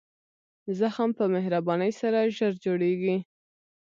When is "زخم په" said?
0.79-1.23